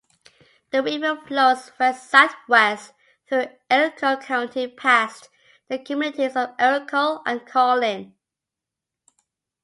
The 0.71 0.81
river 0.81 1.15
flows 1.27 1.71
west-southwest 1.79 2.93
through 3.29 3.49
Elko 3.69 4.17
County 4.17 4.67
past 4.67 5.29
the 5.67 5.77
communities 5.77 6.35
of 6.35 6.55
Elko 6.57 7.21
and 7.23 7.45
Carlin. 7.45 8.15